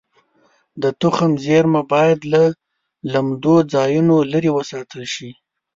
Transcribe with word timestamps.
د 0.81 0.83
تخم 1.01 1.31
زېرمه 1.45 1.81
باید 1.93 2.19
له 2.33 2.41
لمدو 3.11 3.55
ځایونو 3.73 4.15
لرې 4.31 4.51
وساتل 4.57 5.03
شي. 5.13 5.29